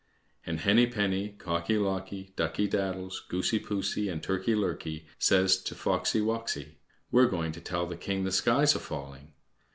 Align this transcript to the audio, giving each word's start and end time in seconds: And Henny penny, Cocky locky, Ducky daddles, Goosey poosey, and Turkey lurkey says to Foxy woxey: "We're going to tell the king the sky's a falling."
And 0.47 0.61
Henny 0.61 0.87
penny, 0.87 1.29
Cocky 1.37 1.77
locky, 1.77 2.33
Ducky 2.35 2.67
daddles, 2.67 3.19
Goosey 3.29 3.59
poosey, 3.59 4.09
and 4.09 4.23
Turkey 4.23 4.55
lurkey 4.55 5.05
says 5.19 5.61
to 5.65 5.75
Foxy 5.75 6.21
woxey: 6.21 6.77
"We're 7.11 7.29
going 7.29 7.51
to 7.51 7.61
tell 7.61 7.85
the 7.85 7.97
king 7.97 8.23
the 8.23 8.31
sky's 8.31 8.73
a 8.73 8.79
falling." 8.79 9.33